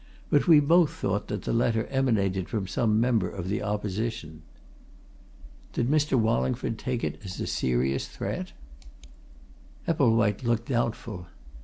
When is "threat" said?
8.07-8.51